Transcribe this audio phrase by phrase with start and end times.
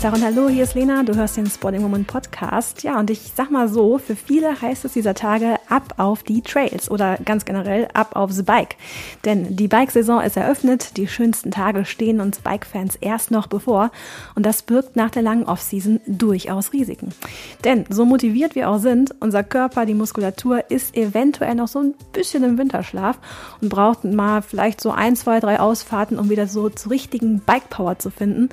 [0.00, 2.82] Tag und hallo, hier ist Lena, du hörst den Sporting Woman Podcast.
[2.82, 6.40] Ja, und ich sag mal so, für viele heißt es dieser Tage ab auf die
[6.40, 8.76] Trails oder ganz generell ab aufs Bike.
[9.24, 13.90] Denn die Bike-Saison ist eröffnet, die schönsten Tage stehen uns Bike-Fans erst noch bevor
[14.34, 17.12] und das birgt nach der langen Offseason durchaus Risiken.
[17.64, 21.94] Denn so motiviert wir auch sind, unser Körper, die Muskulatur ist eventuell noch so ein
[22.12, 23.18] bisschen im Winterschlaf
[23.60, 27.98] und braucht mal vielleicht so ein, zwei, drei Ausfahrten, um wieder so zu richtigen Bike-Power
[27.98, 28.48] zu finden.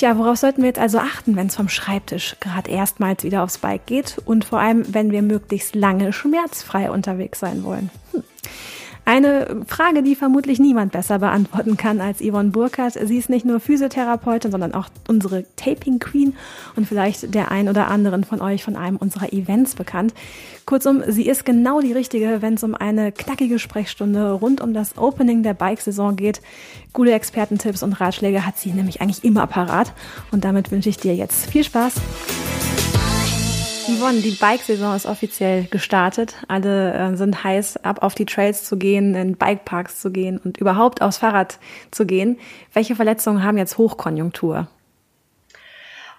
[0.00, 3.58] Tja, worauf sollten wir jetzt also achten, wenn es vom Schreibtisch gerade erstmals wieder aufs
[3.58, 7.90] Bike geht und vor allem, wenn wir möglichst lange schmerzfrei unterwegs sein wollen?
[8.12, 8.22] Hm.
[9.04, 12.94] Eine Frage, die vermutlich niemand besser beantworten kann als Yvonne Burkhardt.
[12.94, 16.34] Sie ist nicht nur Physiotherapeutin, sondern auch unsere Taping Queen
[16.76, 20.14] und vielleicht der ein oder anderen von euch von einem unserer Events bekannt.
[20.66, 24.96] Kurzum, sie ist genau die richtige, wenn es um eine knackige Sprechstunde rund um das
[24.96, 26.40] Opening der Bike-Saison geht.
[26.92, 29.92] Gute Expertentipps und Ratschläge hat sie nämlich eigentlich immer parat.
[30.30, 31.94] Und damit wünsche ich dir jetzt viel Spaß.
[34.00, 36.34] Yvonne, die Bike-Saison ist offiziell gestartet.
[36.48, 40.56] Alle äh, sind heiß, ab auf die Trails zu gehen, in Bikeparks zu gehen und
[40.56, 41.58] überhaupt aufs Fahrrad
[41.90, 42.38] zu gehen.
[42.72, 44.68] Welche Verletzungen haben jetzt Hochkonjunktur?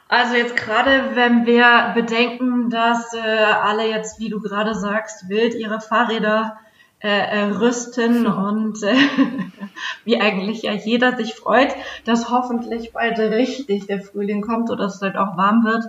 [0.10, 5.56] Also jetzt gerade, wenn wir bedenken, dass äh, alle jetzt, wie du gerade sagst, wild
[5.56, 6.71] ihre Fahrräder äh,
[7.08, 8.96] äh rüsten und äh,
[10.06, 11.74] wie eigentlich ja jeder sich freut,
[12.06, 15.86] dass hoffentlich bald richtig der Frühling kommt oder es halt auch warm wird,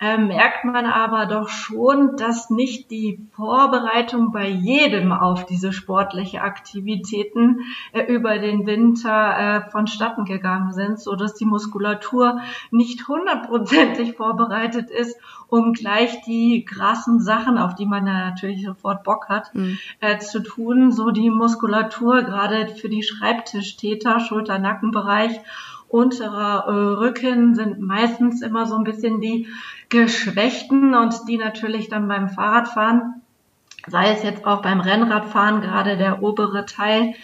[0.00, 6.42] äh, merkt man aber doch schon, dass nicht die Vorbereitung bei jedem auf diese sportliche
[6.42, 7.60] Aktivitäten
[7.92, 14.90] äh, über den Winter äh, vonstatten gegangen sind, so dass die Muskulatur nicht hundertprozentig vorbereitet
[14.90, 15.16] ist,
[15.48, 19.78] um gleich die krassen Sachen, auf die man ja natürlich sofort Bock hat, mhm.
[20.00, 25.40] äh, zu tun, so die Muskulatur gerade für die Schreibtischtäter, Schulter-Nackenbereich
[25.88, 29.48] unterer äh, Rücken sind meistens immer so ein bisschen die
[29.88, 33.22] Geschwächten und die natürlich dann beim Fahrradfahren,
[33.86, 37.14] sei es jetzt auch beim Rennradfahren, gerade der obere Teil,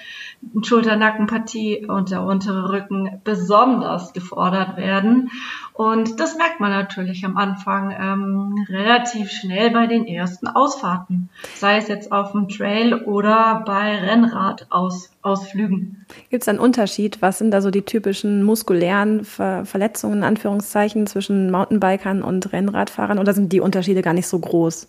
[0.63, 5.31] Schulter-Nackenpartie und der untere Rücken besonders gefordert werden.
[5.73, 11.79] Und das merkt man natürlich am Anfang ähm, relativ schnell bei den ersten Ausfahrten, sei
[11.79, 16.07] es jetzt auf dem Trail oder bei Rennradausflügen.
[16.31, 17.23] Gibt es einen Unterschied?
[17.23, 23.19] Was sind da so die typischen muskulären Ver Verletzungen, in Anführungszeichen, zwischen Mountainbikern und Rennradfahrern
[23.19, 24.87] oder sind die Unterschiede gar nicht so groß?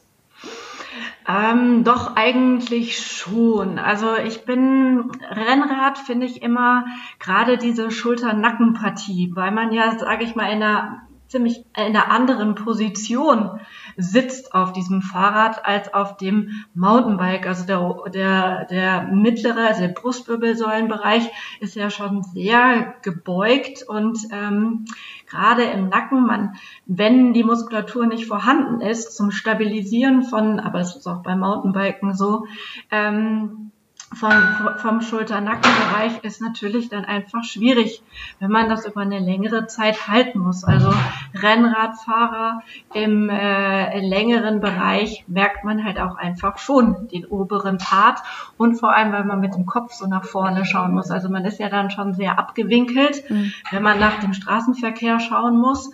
[1.28, 3.80] Ähm, doch eigentlich schon.
[3.80, 6.86] Also ich bin Rennrad finde ich immer
[7.19, 12.56] gerade diese Schulter-Nacken-Partie, weil man ja, sage ich mal, in einer ziemlich in einer anderen
[12.56, 13.59] Position
[13.97, 17.47] sitzt auf diesem Fahrrad als auf dem Mountainbike.
[17.47, 24.86] Also der, der, der mittlere, also der Brustwirbelsäulenbereich ist ja schon sehr gebeugt und ähm,
[25.28, 26.56] gerade im Nacken, man,
[26.86, 32.13] wenn die Muskulatur nicht vorhanden ist zum Stabilisieren von, aber es ist auch beim Mountainbiken
[32.16, 32.46] so,
[32.91, 33.72] ähm,
[34.15, 34.31] vom,
[34.77, 38.01] vom Schulter-Nackenbereich ist natürlich dann einfach schwierig,
[38.39, 40.63] wenn man das über eine längere Zeit halten muss.
[40.63, 40.93] Also
[41.33, 42.61] Rennradfahrer
[42.93, 48.19] im äh, längeren Bereich merkt man halt auch einfach schon den oberen Part
[48.57, 51.11] und vor allem, weil man mit dem Kopf so nach vorne schauen muss.
[51.11, 53.51] Also man ist ja dann schon sehr abgewinkelt, mhm.
[53.71, 55.91] wenn man nach dem Straßenverkehr schauen muss.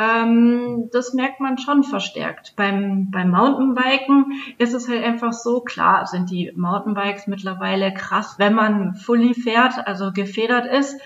[0.00, 2.54] Ähm, das merkt man schon verstärkt.
[2.56, 8.54] Beim, beim Mountainbiken ist es halt einfach so, klar sind die Mountainbikes mittlerweile krass, wenn
[8.54, 10.98] man fully fährt, also gefedert ist,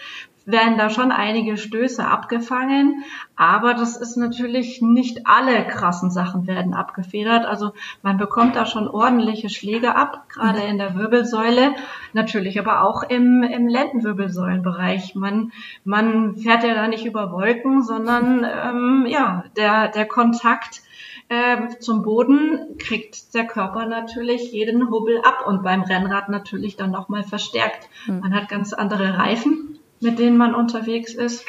[0.47, 3.05] werden da schon einige Stöße abgefangen,
[3.37, 7.47] aber das ist natürlich nicht alle krassen Sachen werden abgefedert.
[7.47, 7.73] Also
[8.03, 11.75] man bekommt da schon ordentliche Schläge ab, gerade in der Wirbelsäule,
[12.13, 15.15] natürlich aber auch im, im Lendenwirbelsäulenbereich.
[15.15, 15.53] Man,
[15.85, 20.83] man fährt ja da nicht über Wolken, sondern ähm, ja, der, der Kontakt
[21.29, 26.91] äh, zum Boden kriegt der Körper natürlich jeden Hubbel ab und beim Rennrad natürlich dann
[26.91, 27.89] nochmal verstärkt.
[28.05, 28.21] Hm.
[28.21, 29.64] Man hat ganz andere Reifen
[30.05, 31.45] mit denen man unterwegs ist.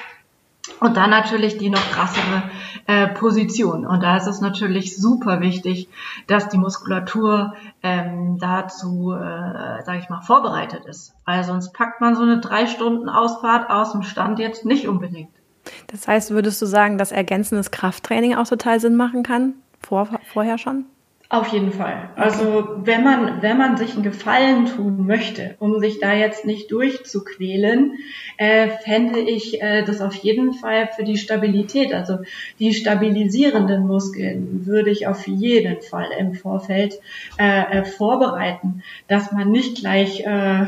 [0.80, 2.44] Und dann natürlich die noch krassere
[2.88, 3.86] äh, Position.
[3.86, 5.90] Und da ist es natürlich super wichtig,
[6.26, 7.54] dass die Muskulatur
[7.84, 11.14] ähm, dazu, äh, sage ich mal, vorbereitet ist.
[11.24, 15.30] Weil sonst packt man so eine drei Stunden Ausfahrt aus dem Stand jetzt nicht unbedingt.
[15.88, 19.54] Das heißt, würdest du sagen, dass ergänzendes Krafttraining auch total Sinn machen kann?
[19.82, 20.86] Vor, vorher schon?
[21.28, 22.10] Auf jeden Fall.
[22.16, 26.72] Also wenn man, wenn man sich einen Gefallen tun möchte, um sich da jetzt nicht
[26.72, 27.94] durchzuquälen,
[28.38, 32.20] äh, fände ich äh, das auf jeden Fall für die Stabilität, also
[32.60, 37.00] die stabilisierenden Muskeln würde ich auf jeden Fall im Vorfeld
[37.40, 40.66] äh, äh, vorbereiten, dass man nicht gleich äh,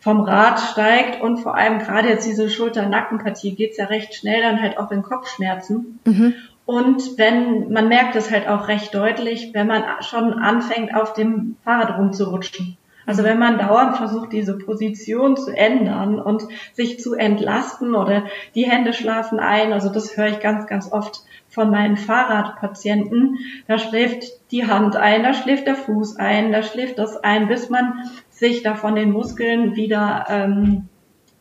[0.00, 4.60] vom Rad steigt und vor allem gerade jetzt diese Schulter-Nackenpartie geht's ja recht schnell dann
[4.60, 6.00] halt auch in Kopfschmerzen.
[6.04, 6.34] Mhm.
[6.64, 11.56] Und wenn, man merkt es halt auch recht deutlich, wenn man schon anfängt, auf dem
[11.64, 12.76] Fahrrad rumzurutschen.
[13.04, 18.24] Also wenn man dauernd versucht, diese Position zu ändern und sich zu entlasten oder
[18.54, 23.78] die Hände schlafen ein, also das höre ich ganz, ganz oft von meinen Fahrradpatienten, da
[23.78, 28.08] schläft die Hand ein, da schläft der Fuß ein, da schläft das ein, bis man
[28.30, 30.88] sich da von den Muskeln wieder ähm,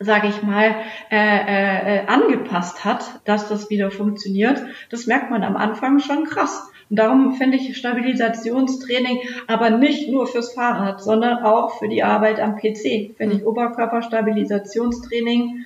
[0.02, 0.76] sage ich mal,
[1.10, 4.62] äh, äh, angepasst hat, dass das wieder funktioniert.
[4.90, 6.68] Das merkt man am Anfang schon krass.
[6.90, 12.42] Und darum finde ich Stabilisationstraining aber nicht nur fürs Fahrrad, sondern auch für die Arbeit
[12.42, 13.16] am PC.
[13.16, 15.66] Finde ich Oberkörperstabilisationstraining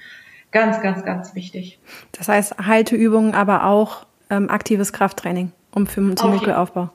[0.51, 1.79] ganz, ganz, ganz wichtig.
[2.11, 6.91] Das heißt Halteübungen, aber auch ähm, aktives Krafttraining um für den Muskelaufbau.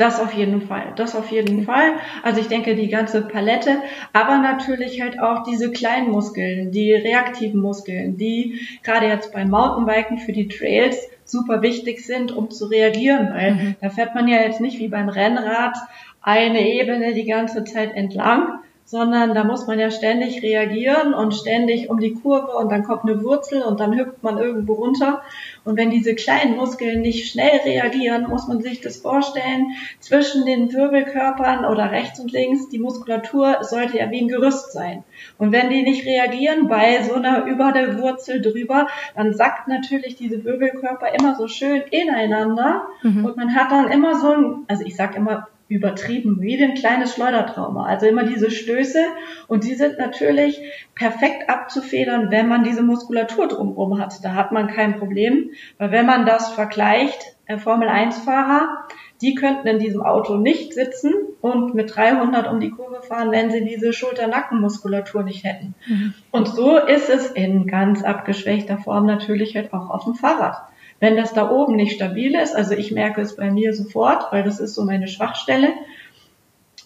[0.00, 1.92] Das auf jeden Fall, das auf jeden Fall.
[2.22, 3.82] Also ich denke die ganze Palette,
[4.14, 10.16] aber natürlich halt auch diese kleinen Muskeln, die reaktiven Muskeln, die gerade jetzt beim Mountainbiken
[10.16, 13.76] für die Trails super wichtig sind, um zu reagieren, weil mhm.
[13.82, 15.76] da fährt man ja jetzt nicht wie beim Rennrad
[16.22, 18.60] eine Ebene die ganze Zeit entlang,
[18.90, 23.04] sondern da muss man ja ständig reagieren und ständig um die Kurve und dann kommt
[23.04, 25.22] eine Wurzel und dann hüpft man irgendwo runter.
[25.64, 30.72] Und wenn diese kleinen Muskeln nicht schnell reagieren, muss man sich das vorstellen, zwischen den
[30.72, 35.04] Wirbelkörpern oder rechts und links, die Muskulatur sollte ja wie ein Gerüst sein.
[35.38, 40.16] Und wenn die nicht reagieren bei so einer über der Wurzel drüber, dann sackt natürlich
[40.16, 43.24] diese Wirbelkörper immer so schön ineinander mhm.
[43.24, 47.14] und man hat dann immer so ein, also ich sag immer, übertrieben, wie ein kleines
[47.14, 47.86] Schleudertrauma.
[47.86, 48.98] Also immer diese Stöße
[49.46, 50.60] und die sind natürlich
[50.96, 54.22] perfekt abzufedern, wenn man diese Muskulatur drumherum hat.
[54.24, 58.88] Da hat man kein Problem, weil wenn man das vergleicht, äh, Formel 1 Fahrer,
[59.20, 63.52] die könnten in diesem Auto nicht sitzen und mit 300 um die Kurve fahren, wenn
[63.52, 65.74] sie diese Schulter-Nackenmuskulatur nicht hätten.
[65.86, 66.14] Mhm.
[66.32, 70.62] Und so ist es in ganz abgeschwächter Form natürlich halt auch auf dem Fahrrad.
[71.00, 74.44] Wenn das da oben nicht stabil ist, also ich merke es bei mir sofort, weil
[74.44, 75.68] das ist so meine Schwachstelle,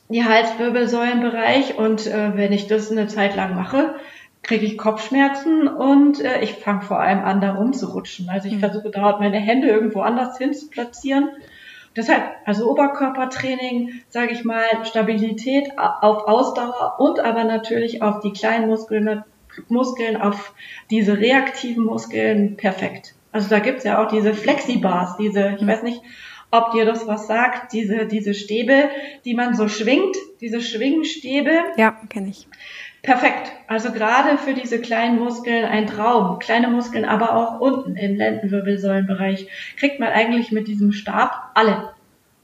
[0.08, 3.96] die Halswirbelsäulenbereich und äh, wenn ich das eine Zeit lang mache,
[4.42, 8.28] kriege ich Kopfschmerzen und äh, ich fange vor allem an, da rumzurutschen.
[8.28, 8.60] Also ich mhm.
[8.60, 11.30] versuche dort meine Hände irgendwo anders hin zu platzieren.
[11.96, 18.68] Deshalb, also Oberkörpertraining, sage ich mal, Stabilität auf Ausdauer und aber natürlich auf die kleinen
[18.68, 19.24] Muskeln,
[19.68, 20.54] Muskeln, auf
[20.90, 23.14] diese reaktiven Muskeln perfekt.
[23.34, 25.66] Also da gibt's ja auch diese Flexibars, diese, ich mhm.
[25.66, 26.00] weiß nicht,
[26.52, 28.88] ob dir das was sagt, diese, diese Stäbe,
[29.24, 31.50] die man so schwingt, diese Schwingstäbe.
[31.76, 32.46] Ja, kenne ich.
[33.02, 33.50] Perfekt.
[33.66, 36.38] Also gerade für diese kleinen Muskeln ein Traum.
[36.38, 41.90] Kleine Muskeln, aber auch unten im Lendenwirbelsäulenbereich kriegt man eigentlich mit diesem Stab alle.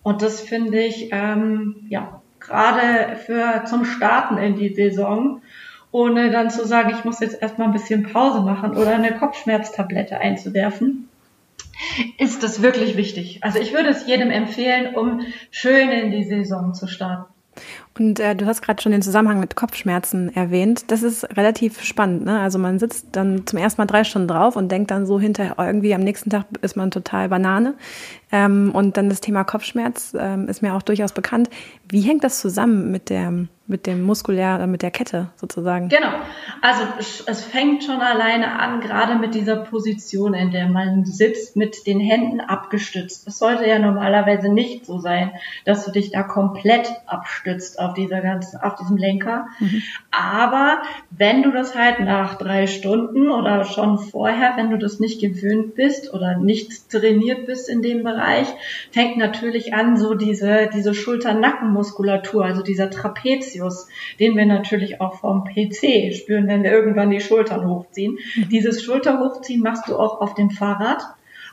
[0.03, 5.41] Und das finde ich, ähm, ja, gerade für zum Starten in die Saison
[5.93, 10.19] ohne dann zu sagen, ich muss jetzt erstmal ein bisschen Pause machen oder eine Kopfschmerztablette
[10.19, 11.09] einzuwerfen,
[12.19, 13.43] ist das wirklich wichtig.
[13.43, 17.25] Also ich würde es jedem empfehlen, um schön in die Saison zu starten.
[17.99, 20.85] Und äh, du hast gerade schon den Zusammenhang mit Kopfschmerzen erwähnt.
[20.91, 22.25] Das ist relativ spannend.
[22.25, 22.41] Ne?
[22.41, 25.57] Also man sitzt dann zum ersten Mal drei Stunden drauf und denkt dann so hinterher,
[25.59, 27.75] irgendwie am nächsten Tag ist man total Banane.
[28.33, 31.51] Ähm, und dann das Thema Kopfschmerz ähm, ist mir auch durchaus bekannt.
[31.89, 35.89] Wie hängt das zusammen mit der mit dem muskulär, mit der Kette sozusagen.
[35.89, 36.11] Genau.
[36.61, 41.87] Also es fängt schon alleine an, gerade mit dieser Position, in der man sitzt, mit
[41.87, 43.29] den Händen abgestützt.
[43.29, 45.31] Es sollte ja normalerweise nicht so sein,
[45.65, 49.47] dass du dich da komplett abstützt auf dieser ganzen, auf diesem Lenker.
[49.61, 49.83] Mhm.
[50.11, 55.21] Aber wenn du das halt nach drei Stunden oder schon vorher, wenn du das nicht
[55.21, 58.49] gewöhnt bist oder nicht trainiert bist in dem Bereich,
[58.91, 63.89] fängt natürlich an, so diese, diese Schulter-Nackenmuskulatur, also dieser Trapezius Trapezius,
[64.19, 68.19] den wir natürlich auch vom PC spüren, wenn wir irgendwann die Schultern hochziehen.
[68.35, 68.49] Mhm.
[68.49, 71.03] Dieses Schulterhochziehen machst du auch auf dem Fahrrad.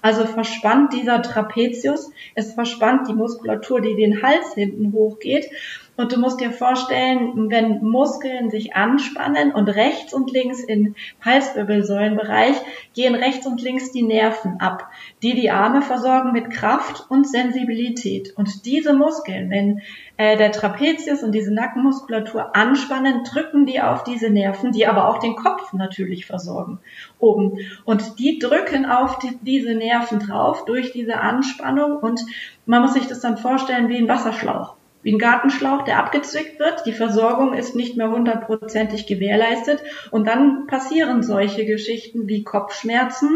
[0.02, 5.50] Also verspannt dieser Trapezius, es verspannt die Muskulatur, die den Hals hinten hochgeht.
[5.98, 12.56] Und du musst dir vorstellen, wenn Muskeln sich anspannen und rechts und links im Halswirbelsäulenbereich
[12.94, 14.90] gehen rechts und links die Nerven ab,
[15.24, 18.38] die die Arme versorgen mit Kraft und Sensibilität.
[18.38, 19.82] Und diese Muskeln, wenn
[20.18, 25.18] äh, der Trapezius und diese Nackenmuskulatur anspannen, drücken die auf diese Nerven, die aber auch
[25.18, 26.80] den Kopf natürlich versorgen
[27.18, 27.58] oben.
[27.86, 32.22] Und die drücken auf die, diese Nerven drauf durch diese Anspannung und
[32.68, 34.77] man muss sich das dann vorstellen wie ein Wasserschlauch
[35.08, 36.86] wie ein Gartenschlauch, der abgezwickt wird.
[36.86, 39.82] Die Versorgung ist nicht mehr hundertprozentig gewährleistet.
[40.12, 43.30] Und dann passieren solche Geschichten wie Kopfschmerzen,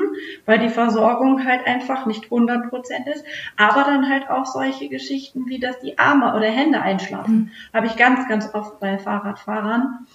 [0.45, 3.25] weil die Versorgung halt einfach nicht hundertprozentig ist.
[3.55, 7.35] Aber dann halt auch solche Geschichten wie, dass die Arme oder Hände einschlafen.
[7.35, 7.51] Mhm.
[7.73, 10.05] Habe ich ganz, ganz oft bei Fahrradfahrern.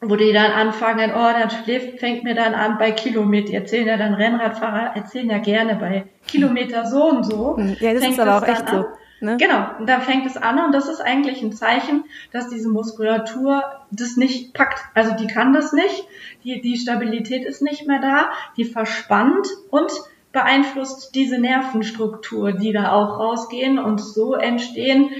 [0.00, 3.86] wo die dann anfangen, oh, dann schläft, fängt mir dann an bei Kilometer, die erzählen
[3.86, 7.56] ja dann Rennradfahrer, erzählen ja gerne bei Kilometer so und so.
[7.56, 8.84] Hm, ja, das ist aber auch echt so.
[9.22, 9.36] Ne?
[9.36, 13.62] Genau, und da fängt es an und das ist eigentlich ein Zeichen, dass diese Muskulatur
[13.92, 14.80] das nicht packt.
[14.94, 16.06] Also die kann das nicht,
[16.42, 19.92] die, die Stabilität ist nicht mehr da, die verspannt und
[20.32, 25.10] beeinflusst diese Nervenstruktur, die da auch rausgehen und so entstehen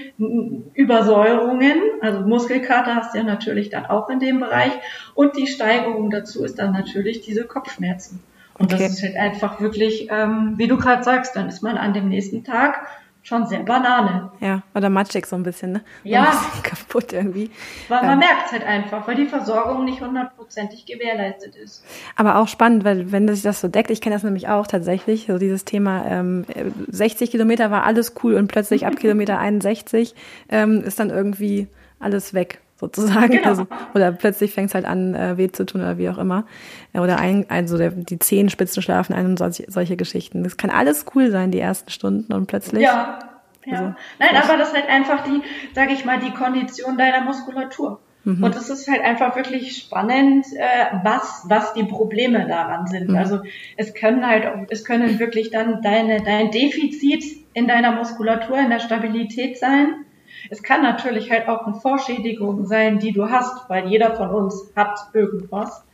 [0.75, 4.73] Übersäuerungen, also Muskelkater hast du ja natürlich dann auch in dem Bereich
[5.15, 8.21] und die Steigerung dazu ist dann natürlich diese Kopfschmerzen.
[8.59, 8.83] Und okay.
[8.83, 12.09] das ist halt einfach wirklich, ähm, wie du gerade sagst, dann ist man an dem
[12.09, 12.87] nächsten Tag
[13.23, 14.31] schon sehr Banane.
[14.41, 15.81] Ja, oder matschig so ein bisschen, ne?
[16.03, 16.33] Ja.
[16.63, 17.51] kaputt irgendwie.
[17.89, 18.19] Weil man ähm.
[18.19, 21.85] merkt es halt einfach, weil die Versorgung nicht hundertprozentig gewährleistet ist.
[22.17, 25.27] Aber auch spannend, weil wenn sich das so deckt, ich kenne das nämlich auch tatsächlich,
[25.27, 26.45] so dieses Thema ähm,
[26.89, 30.15] 60 Kilometer war alles cool und plötzlich ab Kilometer 61
[30.49, 31.69] ähm, ist dann irgendwie
[32.01, 33.31] alles weg sozusagen.
[33.33, 33.49] Genau.
[33.49, 36.45] Also, oder plötzlich fängt es halt an, äh, weh zu tun oder wie auch immer.
[36.93, 40.43] Oder ein, also der, die Zehenspitzen schlafen ein und solche, solche Geschichten.
[40.43, 42.83] Das kann alles cool sein, die ersten Stunden und plötzlich.
[42.83, 43.19] Ja.
[43.65, 43.73] Ja.
[43.73, 45.41] Also, Nein, aber das ist halt einfach die,
[45.73, 48.01] sage ich mal, die Kondition deiner Muskulatur.
[48.25, 48.43] Mhm.
[48.43, 53.11] Und es ist halt einfach wirklich spannend, äh, was, was die Probleme daran sind.
[53.11, 53.17] Mhm.
[53.17, 53.41] Also
[53.77, 57.25] es können halt, es können wirklich dann deine, dein Defizit
[57.55, 60.05] in deiner Muskulatur, in der Stabilität sein.
[60.51, 64.73] Es kann natürlich halt auch eine Vorschädigung sein, die du hast, weil jeder von uns
[64.77, 65.85] hat irgendwas.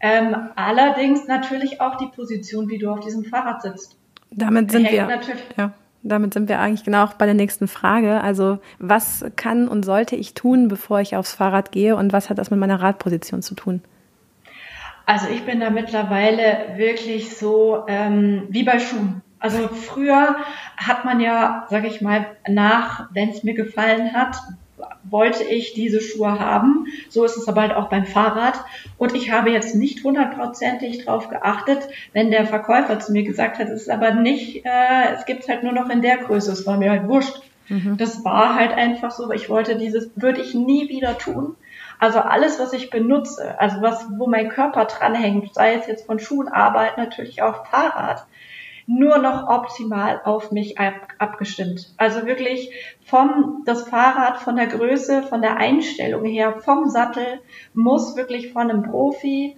[0.00, 3.96] Ähm, allerdings natürlich auch die Position, wie du auf diesem Fahrrad sitzt.
[4.30, 5.08] Damit sind wir.
[5.56, 5.72] Ja.
[6.02, 8.20] Damit sind wir eigentlich genau auch bei der nächsten Frage.
[8.20, 12.38] Also, was kann und sollte ich tun, bevor ich aufs Fahrrad gehe und was hat
[12.38, 13.82] das mit meiner Radposition zu tun?
[15.04, 19.22] Also, ich bin da mittlerweile wirklich so ähm, wie bei Schuhen.
[19.38, 20.36] Also früher
[20.76, 24.36] hat man ja, sag ich mal, nach, wenn es mir gefallen hat,
[25.04, 26.86] wollte ich diese Schuhe haben.
[27.08, 28.54] So ist es aber halt auch beim Fahrrad.
[28.98, 31.80] Und ich habe jetzt nicht hundertprozentig drauf geachtet,
[32.12, 35.62] wenn der Verkäufer zu mir gesagt hat, es ist aber nicht, äh, es gibt halt
[35.62, 36.52] nur noch in der Größe.
[36.52, 37.40] Es war mir halt wurscht.
[37.68, 37.96] Mhm.
[37.96, 39.30] Das war halt einfach so.
[39.32, 41.56] Ich wollte dieses, würde ich nie wieder tun.
[41.98, 46.18] Also alles, was ich benutze, also was, wo mein Körper dranhängt, sei es jetzt von
[46.18, 48.26] Schuhen, Arbeit, natürlich auch Fahrrad,
[48.86, 51.92] nur noch optimal auf mich ab, abgestimmt.
[51.96, 52.70] Also wirklich
[53.04, 57.40] vom, das Fahrrad, von der Größe, von der Einstellung her, vom Sattel
[57.74, 59.56] muss wirklich von einem Profi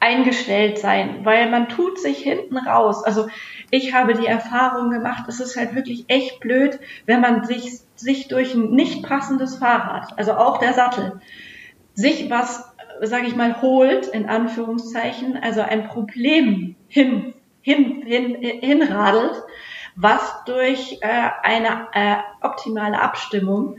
[0.00, 3.04] eingestellt sein, weil man tut sich hinten raus.
[3.04, 3.28] Also
[3.70, 8.28] ich habe die Erfahrung gemacht, es ist halt wirklich echt blöd, wenn man sich, sich
[8.28, 11.20] durch ein nicht passendes Fahrrad, also auch der Sattel,
[11.94, 17.33] sich was, sage ich mal, holt, in Anführungszeichen, also ein Problem hin
[17.64, 19.42] hin, hin, hinradelt,
[19.96, 23.78] was durch äh, eine äh, optimale Abstimmung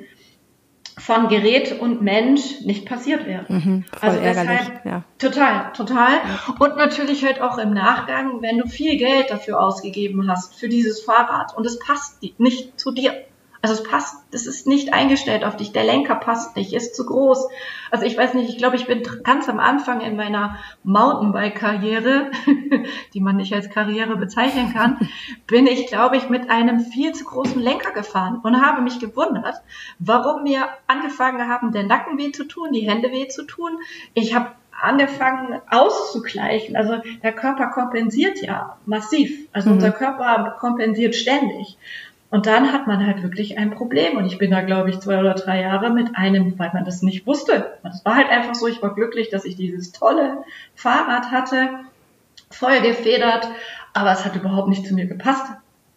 [0.97, 3.45] von Gerät und Mensch nicht passiert wäre.
[3.47, 5.03] Mhm, also deshalb ja.
[5.19, 6.13] total, total.
[6.13, 6.55] Ja.
[6.57, 11.01] Und natürlich halt auch im Nachgang, wenn du viel Geld dafür ausgegeben hast für dieses
[11.03, 13.13] Fahrrad und es passt nicht zu dir,
[13.65, 15.71] also es passt, es ist nicht eingestellt auf dich.
[15.71, 17.47] Der Lenker passt nicht, ist zu groß.
[17.89, 22.29] Also ich weiß nicht, ich glaube, ich bin ganz am Anfang in meiner Mountainbike-Karriere,
[23.15, 25.09] die man nicht als Karriere bezeichnen kann,
[25.47, 29.55] bin ich, glaube ich, mit einem viel zu großen Lenker gefahren und habe mich gewundert,
[29.97, 33.79] warum mir angefangen haben, der Nacken weh zu tun, die Hände weh zu tun.
[34.13, 36.75] Ich habe angefangen auszugleichen.
[36.75, 39.47] Also der Körper kompensiert ja massiv.
[39.53, 39.75] Also mhm.
[39.75, 41.77] unser Körper kompensiert ständig.
[42.31, 44.17] Und dann hat man halt wirklich ein Problem.
[44.17, 47.01] Und ich bin da, glaube ich, zwei oder drei Jahre mit einem, weil man das
[47.01, 47.77] nicht wusste.
[47.83, 50.43] Das war halt einfach so, ich war glücklich, dass ich dieses tolle
[50.75, 51.69] Fahrrad hatte,
[52.49, 53.47] voll gefedert,
[53.93, 55.45] aber es hat überhaupt nicht zu mir gepasst.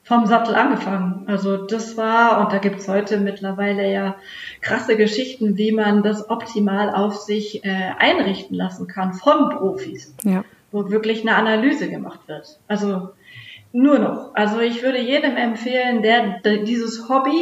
[0.04, 1.24] Vom Sattel angefangen.
[1.26, 4.16] Also das war, und da gibt's heute mittlerweile ja
[4.62, 10.14] krasse Geschichten, wie man das optimal auf sich äh, einrichten lassen kann von Profis.
[10.24, 10.44] Ja.
[10.72, 12.58] Wo wirklich eine Analyse gemacht wird.
[12.68, 13.10] Also
[13.72, 14.34] nur noch.
[14.34, 17.38] Also ich würde jedem empfehlen, der, dieses Hobby,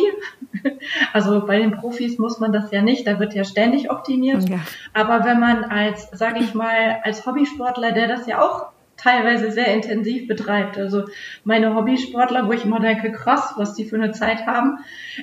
[1.13, 4.49] also bei den Profis muss man das ja nicht, da wird ja ständig optimiert.
[4.49, 4.59] Ja.
[4.93, 8.67] Aber wenn man als, sage ich mal, als Hobbysportler, der das ja auch
[8.97, 10.79] teilweise sehr intensiv betreibt.
[10.79, 11.05] Also
[11.45, 14.79] meine Hobbysportler, wo ich immer denke, krass, was die für eine Zeit haben,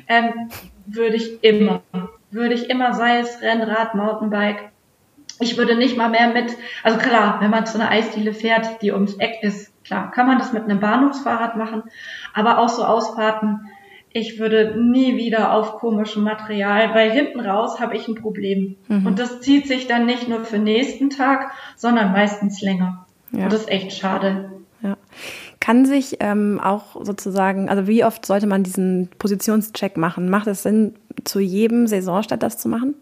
[0.08, 0.50] ähm,
[0.86, 1.82] würde ich immer,
[2.32, 4.72] würde ich immer, sei es Rennrad, Mountainbike,
[5.40, 8.92] ich würde nicht mal mehr mit, also klar, wenn man zu einer Eisdiele fährt, die
[8.92, 11.84] ums Eck ist, klar, kann man das mit einem Bahnhofsfahrrad machen,
[12.34, 13.70] aber auch so Ausfahrten,
[14.14, 18.76] ich würde nie wieder auf komischem Material, weil hinten raus habe ich ein Problem.
[18.88, 19.08] Mhm.
[19.08, 23.08] Und das zieht sich dann nicht nur für nächsten Tag, sondern meistens länger.
[23.32, 23.46] Ja.
[23.46, 24.52] Und das ist echt schade.
[24.84, 24.98] Ja.
[25.60, 30.30] Kann sich ähm, auch sozusagen, also wie oft sollte man diesen Positionscheck machen?
[30.30, 32.94] Macht es Sinn, zu jedem Saisonstart das zu machen?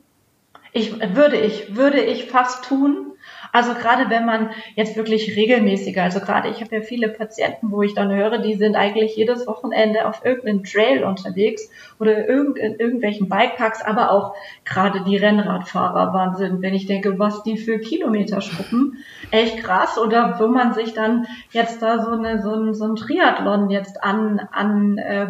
[0.72, 3.11] Ich würde ich, würde ich fast tun.
[3.51, 7.81] Also gerade wenn man jetzt wirklich regelmäßiger, also gerade ich habe ja viele Patienten, wo
[7.81, 12.79] ich dann höre, die sind eigentlich jedes Wochenende auf irgendeinem Trail unterwegs oder irgend, in
[12.79, 18.41] irgendwelchen Bikeparks, aber auch gerade die Rennradfahrer Wahnsinn, wenn ich denke, was die für Kilometer
[18.41, 18.98] schruppen,
[19.31, 19.98] echt krass.
[19.98, 24.03] Oder wo man sich dann jetzt da so, eine, so, ein, so ein Triathlon jetzt
[24.03, 25.27] an, an, äh,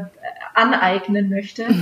[0.53, 1.65] aneignen möchte.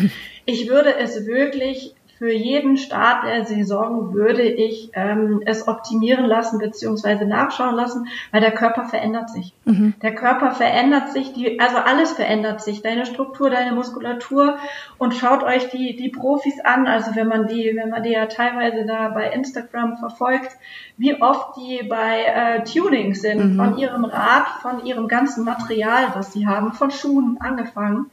[0.45, 6.59] Ich würde es wirklich für jeden Start der Saison würde ich ähm, es optimieren lassen
[6.59, 9.53] beziehungsweise nachschauen lassen, weil der Körper verändert sich.
[9.63, 9.93] Mhm.
[10.01, 14.57] Der Körper verändert sich, die, also alles verändert sich, deine Struktur, deine Muskulatur
[14.97, 18.25] und schaut euch die, die Profis an, also wenn man die, wenn man die ja
[18.25, 20.57] teilweise da bei Instagram verfolgt,
[20.97, 23.55] wie oft die bei äh, Tuning sind, mhm.
[23.55, 28.07] von ihrem Rad, von ihrem ganzen Material, was sie haben, von Schuhen angefangen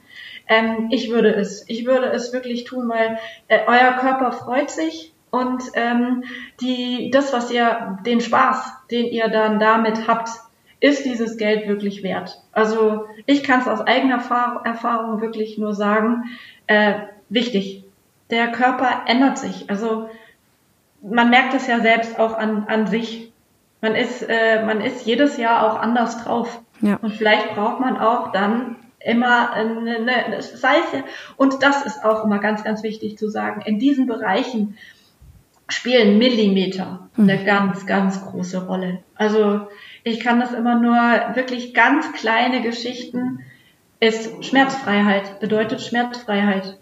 [0.49, 5.12] ähm, ich würde es, ich würde es wirklich tun, weil äh, euer Körper freut sich
[5.31, 6.25] und ähm,
[6.61, 10.31] die, das, was ihr, den Spaß, den ihr dann damit habt,
[10.81, 12.43] ist dieses Geld wirklich wert.
[12.53, 14.17] Also ich kann es aus eigener
[14.65, 16.25] Erfahrung wirklich nur sagen,
[16.67, 16.95] äh,
[17.29, 17.85] wichtig.
[18.31, 19.69] Der Körper ändert sich.
[19.71, 20.09] Also
[21.03, 23.33] man merkt es ja selbst auch an, an sich.
[23.81, 26.61] Man ist, äh, man ist jedes Jahr auch anders drauf.
[26.81, 26.99] Ja.
[27.00, 28.76] Und vielleicht braucht man auch dann
[29.07, 31.05] immer eine, eine Seife.
[31.37, 33.63] Und das ist auch immer ganz, ganz wichtig zu sagen.
[33.63, 34.77] In diesen Bereichen
[35.69, 37.47] spielen Millimeter eine hm.
[37.47, 38.99] ganz, ganz große Rolle.
[39.15, 39.69] Also
[40.05, 40.97] ich kann das immer nur
[41.35, 43.41] wirklich ganz kleine Geschichten
[43.99, 46.79] ist Schmerzfreiheit, bedeutet Schmerzfreiheit.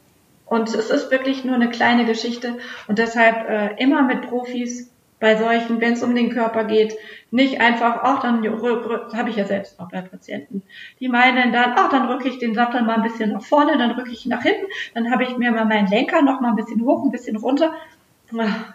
[0.46, 4.93] Und es ist wirklich nur eine kleine Geschichte und deshalb äh, immer mit Profis
[5.24, 6.94] bei solchen, wenn es um den Körper geht,
[7.30, 10.62] nicht einfach, ach, dann habe ich ja selbst auch bei Patienten.
[11.00, 13.92] Die meinen dann, ach, dann rücke ich den Sattel mal ein bisschen nach vorne, dann
[13.92, 16.82] rücke ich nach hinten, dann habe ich mir mal meinen Lenker noch mal ein bisschen
[16.82, 17.72] hoch, ein bisschen runter.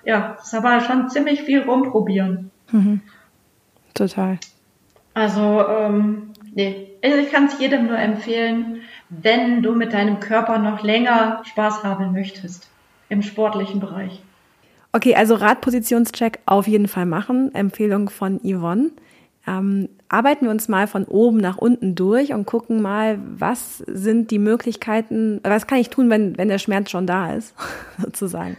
[0.03, 2.49] Ja, das ist aber schon ziemlich viel rumprobieren.
[2.71, 3.01] Mhm.
[3.93, 4.39] Total.
[5.13, 10.57] Also, ähm, nee, also ich kann es jedem nur empfehlen, wenn du mit deinem Körper
[10.57, 12.71] noch länger Spaß haben möchtest
[13.07, 14.23] im sportlichen Bereich.
[14.91, 17.53] Okay, also Radpositionscheck auf jeden Fall machen.
[17.53, 18.91] Empfehlung von Yvonne.
[19.47, 24.31] Ähm, arbeiten wir uns mal von oben nach unten durch und gucken mal, was sind
[24.31, 27.53] die Möglichkeiten, was kann ich tun, wenn, wenn der Schmerz schon da ist,
[27.97, 28.57] sozusagen.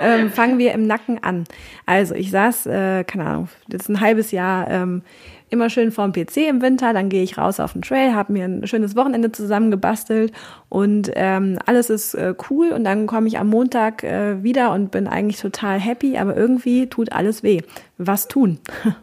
[0.00, 1.44] ähm, fangen wir im Nacken an.
[1.84, 5.02] Also ich saß, äh, keine Ahnung, jetzt ein halbes Jahr ähm,
[5.48, 8.44] immer schön vorm PC im Winter, dann gehe ich raus auf den Trail, habe mir
[8.44, 10.32] ein schönes Wochenende zusammengebastelt
[10.68, 14.90] und ähm, alles ist äh, cool und dann komme ich am Montag äh, wieder und
[14.90, 17.62] bin eigentlich total happy, aber irgendwie tut alles weh.
[17.98, 18.58] Was tun?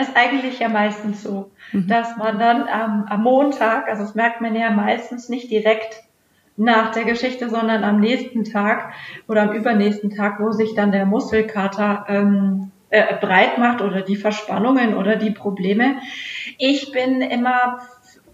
[0.00, 1.86] ist eigentlich ja meistens so, mhm.
[1.88, 6.02] dass man dann ähm, am Montag, also das merkt man ja meistens nicht direkt
[6.56, 8.92] nach der Geschichte, sondern am nächsten Tag
[9.28, 14.16] oder am übernächsten Tag, wo sich dann der Muskelkater ähm, äh, breit macht oder die
[14.16, 15.96] Verspannungen oder die Probleme.
[16.58, 17.80] Ich bin immer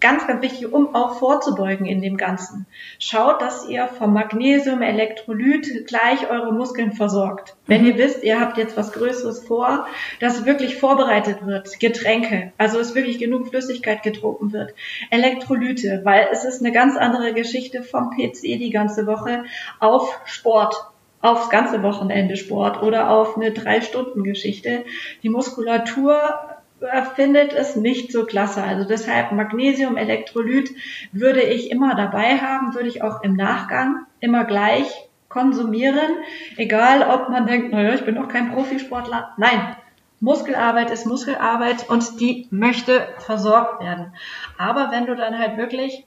[0.03, 2.65] ganz, ganz wichtig, um auch vorzubeugen in dem Ganzen.
[2.99, 7.55] Schaut, dass ihr vom Magnesium, Elektrolyt gleich eure Muskeln versorgt.
[7.67, 7.87] Wenn mhm.
[7.87, 9.87] ihr wisst, ihr habt jetzt was Größeres vor,
[10.19, 14.73] dass wirklich vorbereitet wird, Getränke, also es wirklich genug Flüssigkeit getrunken wird,
[15.09, 19.45] Elektrolyte, weil es ist eine ganz andere Geschichte vom PC die ganze Woche
[19.79, 20.92] auf Sport
[21.23, 24.83] aufs ganze Wochenende Sport oder auf eine Drei-Stunden-Geschichte.
[25.23, 26.19] Die Muskulatur
[26.81, 28.61] äh, findet es nicht so klasse.
[28.61, 30.71] Also deshalb Magnesium, Elektrolyt
[31.13, 36.17] würde ich immer dabei haben, würde ich auch im Nachgang immer gleich konsumieren.
[36.57, 39.33] Egal, ob man denkt, naja, ich bin doch kein Profisportler.
[39.37, 39.77] Nein,
[40.19, 44.13] Muskelarbeit ist Muskelarbeit und die möchte versorgt werden.
[44.57, 46.05] Aber wenn du dann halt wirklich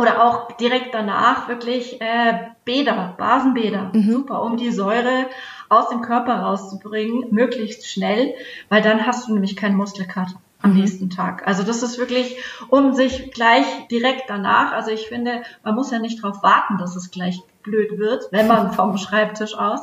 [0.00, 2.32] oder auch direkt danach wirklich äh,
[2.64, 4.10] Bäder, Basenbäder, mhm.
[4.10, 5.26] super, um die Säure
[5.68, 8.34] aus dem Körper rauszubringen, möglichst schnell,
[8.70, 10.80] weil dann hast du nämlich keinen Muskelkater am mhm.
[10.80, 11.46] nächsten Tag.
[11.46, 15.98] Also das ist wirklich, um sich gleich direkt danach, also ich finde, man muss ja
[15.98, 19.80] nicht darauf warten, dass es gleich blöd wird, wenn man vom Schreibtisch aus,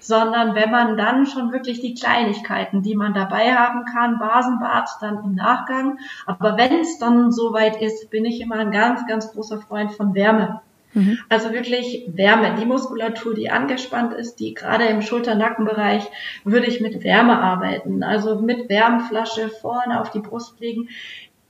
[0.00, 5.24] sondern wenn man dann schon wirklich die Kleinigkeiten, die man dabei haben kann, Basenbad dann
[5.24, 5.98] im Nachgang.
[6.26, 10.14] Aber wenn es dann soweit ist, bin ich immer ein ganz, ganz großer Freund von
[10.14, 10.60] Wärme.
[10.94, 11.18] Mhm.
[11.28, 12.54] Also wirklich Wärme.
[12.58, 16.04] Die Muskulatur, die angespannt ist, die gerade im Schulter-Nackenbereich,
[16.44, 18.02] würde ich mit Wärme arbeiten.
[18.02, 20.88] Also mit Wärmflasche vorne auf die Brust legen.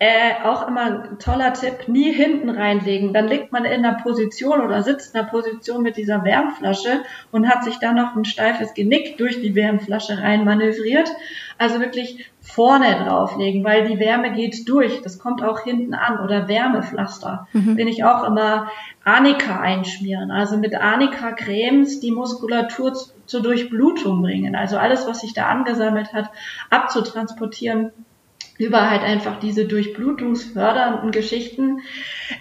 [0.01, 3.13] Äh, auch immer ein toller Tipp, nie hinten reinlegen.
[3.13, 7.49] Dann liegt man in der Position oder sitzt in der Position mit dieser Wärmflasche und
[7.49, 11.11] hat sich dann noch ein steifes Genick durch die Wärmflasche rein manövriert.
[11.59, 15.03] Also wirklich vorne drauflegen, weil die Wärme geht durch.
[15.03, 16.21] Das kommt auch hinten an.
[16.21, 17.49] Oder Wärmepflaster.
[17.53, 17.75] Mhm.
[17.75, 18.71] Bin ich auch immer
[19.03, 20.31] Anika einschmieren.
[20.31, 22.93] Also mit Anika-Cremes die Muskulatur
[23.27, 24.55] zur Durchblutung bringen.
[24.55, 26.31] Also alles, was sich da angesammelt hat,
[26.71, 27.91] abzutransportieren
[28.59, 31.81] über halt einfach diese durchblutungsfördernden Geschichten,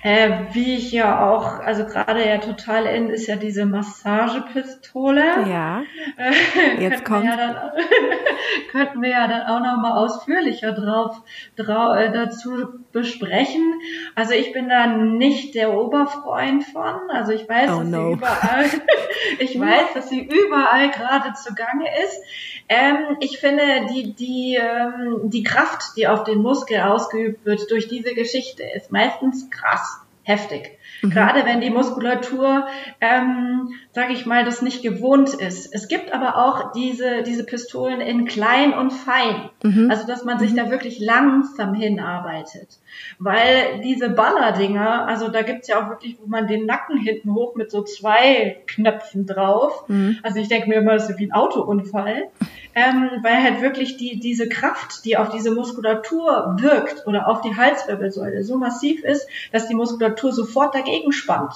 [0.01, 5.23] äh, wie ich ja auch, also gerade ja total in ist ja diese Massagepistole.
[5.47, 5.83] Ja.
[6.17, 7.23] Äh, Jetzt kommt.
[7.23, 7.55] Wir ja dann,
[8.71, 11.21] könnten wir ja dann auch noch mal ausführlicher drauf,
[11.55, 13.79] drauf äh, dazu besprechen.
[14.15, 17.11] Also ich bin da nicht der Oberfreund von.
[17.11, 18.07] Also ich weiß, oh, dass no.
[18.07, 18.65] sie überall,
[19.39, 22.23] ich weiß, dass sie überall gerade zugange ist.
[22.69, 27.87] Ähm, ich finde, die, die, ähm, die Kraft, die auf den Muskel ausgeübt wird durch
[27.87, 30.77] diese Geschichte, ist meistens krass, heftig.
[31.01, 31.09] Mhm.
[31.11, 32.67] Gerade wenn die Muskulatur,
[33.01, 35.73] ähm, sage ich mal, das nicht gewohnt ist.
[35.73, 39.49] Es gibt aber auch diese, diese Pistolen in klein und fein.
[39.63, 39.89] Mhm.
[39.89, 40.57] Also, dass man sich mhm.
[40.57, 42.79] da wirklich langsam hinarbeitet.
[43.19, 47.55] Weil diese Ballerdinger, also da gibt's ja auch wirklich, wo man den Nacken hinten hoch
[47.55, 49.87] mit so zwei Knöpfen drauf.
[49.87, 50.17] Mhm.
[50.23, 52.29] Also ich denke mir immer, das ist wie ein Autounfall.
[52.77, 57.55] Ähm, weil halt wirklich die, diese Kraft, die auf diese Muskulatur wirkt oder auf die
[57.55, 61.53] Halswirbelsäule so massiv ist, dass die Muskulatur sofort dagegen spannt.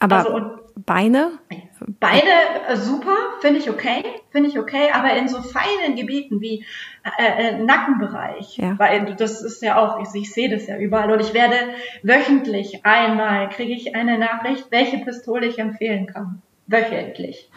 [0.00, 1.38] Aber also, Beine?
[2.00, 2.32] Beine
[2.68, 6.64] äh, super, finde ich okay, finde ich okay, aber in so feinen Gebieten wie
[7.16, 8.76] äh, äh, Nackenbereich, ja.
[8.76, 11.54] weil das ist ja auch, ich, ich sehe das ja überall und ich werde
[12.02, 17.50] wöchentlich einmal kriege ich eine Nachricht, welche Pistole ich empfehlen kann wöchentlich.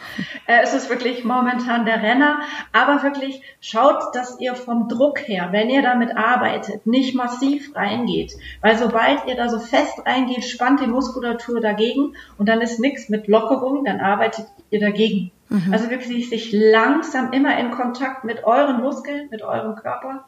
[0.46, 2.40] Äh, es ist wirklich momentan der Renner,
[2.72, 8.32] aber wirklich schaut, dass ihr vom Druck her, wenn ihr damit arbeitet, nicht massiv reingeht,
[8.60, 13.08] weil sobald ihr da so fest reingeht, spannt die Muskulatur dagegen und dann ist nichts
[13.08, 15.32] mit Lockerung, dann arbeitet ihr dagegen.
[15.48, 15.72] Mhm.
[15.72, 20.26] Also wirklich sich langsam immer in Kontakt mit euren Muskeln, mit eurem Körper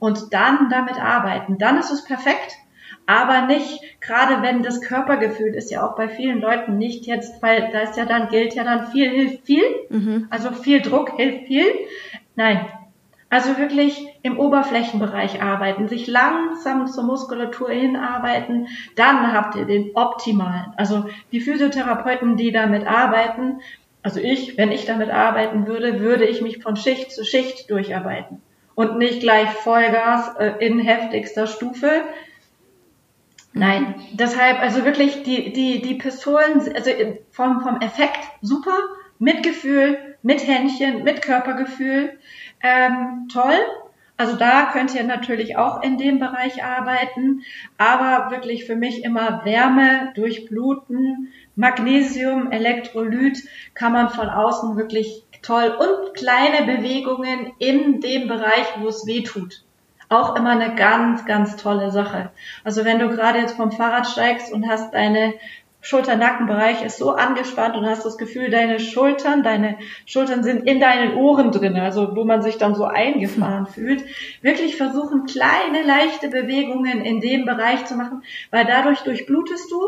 [0.00, 1.58] und dann damit arbeiten.
[1.58, 2.56] Dann ist es perfekt
[3.06, 7.70] aber nicht, gerade wenn das Körpergefühl ist ja auch bei vielen Leuten nicht jetzt, weil
[7.72, 10.26] da ist ja dann, gilt ja dann viel hilft viel, mhm.
[10.30, 11.66] also viel Druck hilft viel.
[12.34, 12.66] Nein.
[13.30, 20.72] Also wirklich im Oberflächenbereich arbeiten, sich langsam zur Muskulatur hinarbeiten, dann habt ihr den optimalen.
[20.76, 23.60] Also die Physiotherapeuten, die damit arbeiten,
[24.04, 28.40] also ich, wenn ich damit arbeiten würde, würde ich mich von Schicht zu Schicht durcharbeiten
[28.74, 32.02] und nicht gleich Vollgas äh, in heftigster Stufe,
[33.56, 36.90] Nein, deshalb, also wirklich die, die, die Pistolen, also
[37.30, 38.76] vom, vom Effekt super,
[39.20, 42.18] mit Gefühl, mit Händchen, mit Körpergefühl,
[42.60, 43.54] ähm, toll.
[44.16, 47.42] Also da könnt ihr natürlich auch in dem Bereich arbeiten,
[47.78, 53.38] aber wirklich für mich immer Wärme, Durchbluten, Magnesium, Elektrolyt
[53.74, 55.76] kann man von außen wirklich toll.
[55.78, 59.64] Und kleine Bewegungen in dem Bereich, wo es weh tut
[60.08, 62.30] auch immer eine ganz, ganz tolle Sache.
[62.62, 65.34] Also wenn du gerade jetzt vom Fahrrad steigst und hast deine
[65.84, 71.14] Schulter-Nackenbereich ist so angespannt und hast das Gefühl, deine Schultern, deine Schultern sind in deinen
[71.14, 74.02] Ohren drin, also wo man sich dann so eingefahren fühlt.
[74.40, 79.78] Wirklich versuchen, kleine, leichte Bewegungen in dem Bereich zu machen, weil dadurch durchblutest du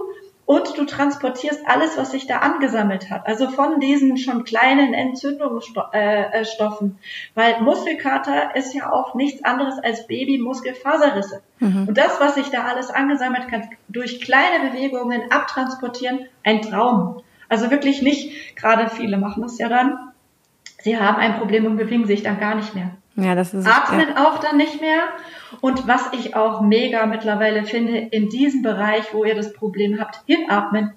[0.47, 3.27] und du transportierst alles, was sich da angesammelt hat.
[3.27, 5.91] Also von diesen schon kleinen Entzündungsstoffen.
[5.93, 6.95] Äh, äh,
[7.35, 11.43] Weil Muskelkater ist ja auch nichts anderes als Babymuskelfaserrisse.
[11.59, 11.89] Mhm.
[11.89, 17.23] Und das, was sich da alles angesammelt hat, durch kleine Bewegungen abtransportieren, ein Traum.
[17.49, 20.13] Also wirklich nicht, gerade viele machen das ja dann,
[20.81, 22.93] sie haben ein Problem und bewegen sich dann gar nicht mehr.
[23.17, 24.27] Ja, das ist Atmen ja.
[24.27, 25.05] auch dann nicht mehr.
[25.61, 30.21] Und was ich auch mega mittlerweile finde, in diesem Bereich, wo ihr das Problem habt,
[30.27, 30.93] hinatmen.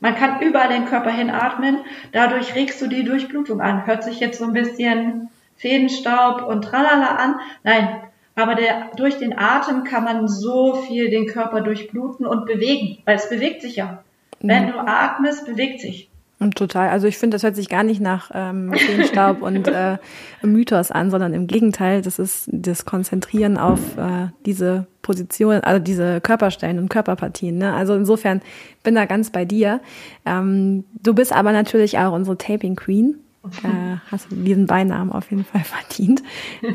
[0.00, 1.78] Man kann überall den Körper hinatmen.
[2.12, 3.86] Dadurch regst du die Durchblutung an.
[3.86, 7.36] Hört sich jetzt so ein bisschen Fädenstaub und tralala an.
[7.62, 8.00] Nein.
[8.34, 13.14] Aber der, durch den Atem kann man so viel den Körper durchbluten und bewegen, weil
[13.14, 14.02] es bewegt sich ja.
[14.40, 14.72] Wenn mhm.
[14.72, 16.10] du atmest, bewegt sich.
[16.54, 16.90] Total.
[16.90, 19.98] Also ich finde, das hört sich gar nicht nach ähm, Feenstaub und äh,
[20.42, 26.20] Mythos an, sondern im Gegenteil, das ist das Konzentrieren auf äh, diese Position, also diese
[26.20, 27.56] Körperstellen und Körperpartien.
[27.56, 27.72] Ne?
[27.72, 28.42] Also insofern
[28.82, 29.80] bin da ganz bei dir.
[30.26, 33.16] Ähm, du bist aber natürlich auch unsere Taping Queen.
[33.62, 36.22] Äh, hast diesen Beinamen auf jeden Fall verdient.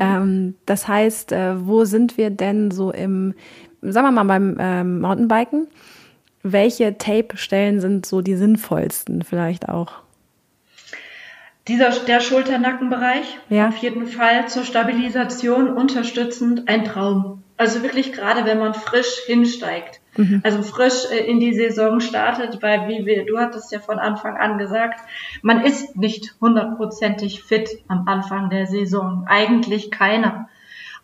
[0.00, 3.34] Ähm, das heißt, äh, wo sind wir denn so im,
[3.82, 5.66] sagen wir mal beim ähm, Mountainbiken?
[6.42, 9.92] Welche Tape-Stellen sind so die sinnvollsten vielleicht auch?
[11.68, 13.68] Dieser, der Schulternackenbereich, ja.
[13.68, 17.42] auf jeden Fall zur Stabilisation unterstützend ein Traum.
[17.56, 20.00] Also wirklich gerade, wenn man frisch hinsteigt.
[20.16, 20.40] Mhm.
[20.42, 24.36] Also frisch äh, in die Saison startet, weil wie wir, du hattest ja von Anfang
[24.36, 25.00] an gesagt,
[25.42, 29.24] man ist nicht hundertprozentig fit am Anfang der Saison.
[29.28, 30.48] Eigentlich keiner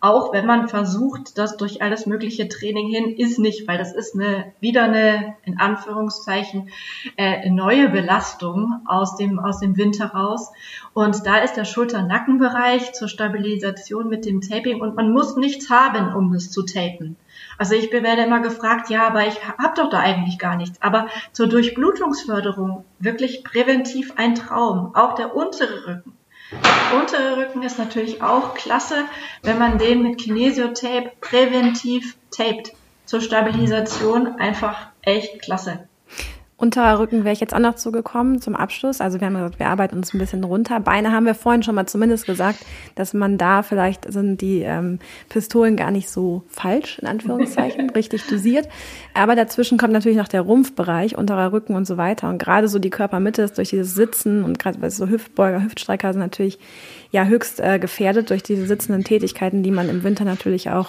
[0.01, 4.15] auch wenn man versucht, das durch alles mögliche Training hin, ist nicht, weil das ist
[4.15, 6.71] eine wieder eine in Anführungszeichen
[7.17, 10.53] äh, neue Belastung aus dem aus dem Winter raus.
[10.93, 16.15] Und da ist der Schulter-Nackenbereich zur Stabilisation mit dem Taping und man muss nichts haben,
[16.15, 17.17] um es zu tapen.
[17.59, 20.81] Also ich werde immer gefragt, ja, aber ich habe doch da eigentlich gar nichts.
[20.83, 24.95] Aber zur Durchblutungsförderung wirklich präventiv ein Traum.
[24.95, 26.16] Auch der untere Rücken.
[26.95, 29.05] Untere Rücken ist natürlich auch klasse,
[29.43, 32.73] wenn man den mit Kinesiotape präventiv tapet.
[33.05, 35.89] Zur Stabilisation einfach echt klasse.
[36.59, 39.03] Unterrücken wäre ich jetzt auch noch zugekommen zum Abschluss.
[39.03, 40.81] Also wir haben gesagt, wir arbeiten uns ein bisschen runter.
[40.81, 42.61] Beine haben wir vorhin schon mal zumindest gesagt,
[42.95, 48.27] dass man da vielleicht sind die ähm, Pistolen gar nicht so falsch, in Anführungszeichen, richtig
[48.27, 48.71] dosiert.
[49.13, 52.31] Aber dazwischen kommt natürlich noch der Rumpfbereich, unterer Rücken und so weiter.
[52.31, 56.21] Und gerade so die Körpermitte ist durch dieses Sitzen und gerade so Hüftbeuger, Hüftstrecker sind
[56.21, 56.59] natürlich
[57.11, 60.89] ja höchst äh, gefährdet durch diese sitzenden Tätigkeiten, die man im Winter natürlich auch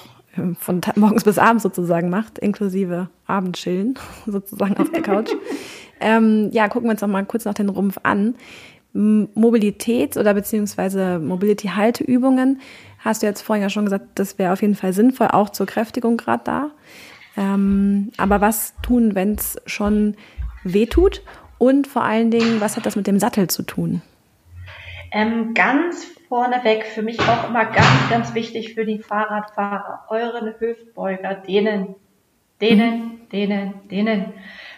[0.60, 5.32] von morgens bis abends sozusagen macht, inklusive Abendchillen sozusagen auf der Couch.
[6.00, 8.36] ähm, ja, gucken wir uns noch mal kurz noch den Rumpf an.
[8.94, 12.62] Mobilitäts- oder beziehungsweise Mobility-Halteübungen
[13.00, 15.68] hast du jetzt vorhin ja schon gesagt, das wäre auf jeden Fall sinnvoll, auch zur
[15.68, 16.72] Kräftigung gerade da.
[17.36, 20.16] Ähm, aber was tun, wenn es schon
[20.64, 21.22] weh tut?
[21.60, 24.02] Und vor allen Dingen, was hat das mit dem Sattel zu tun?
[25.12, 31.36] Ähm, ganz vorneweg für mich auch immer ganz, ganz wichtig für die Fahrradfahrer, euren Hüftbeuger,
[31.36, 31.96] denen,
[32.62, 34.34] denen, denen, denen,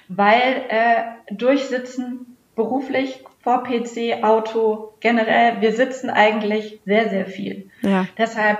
[0.08, 7.70] weil äh, durchsitzen beruflich vor PC, Auto, generell, wir sitzen eigentlich sehr, sehr viel.
[7.82, 8.06] Ja.
[8.18, 8.60] Deshalb